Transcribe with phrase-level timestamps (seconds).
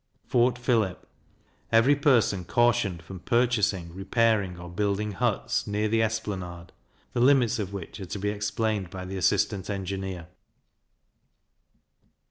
[0.25, 1.07] Fort Philip.
[1.71, 6.71] Every person cautioned from purchasing, repairing, or building huts, near the Esplanade,
[7.13, 10.25] the limits of which are to be explained by the assistant engineer.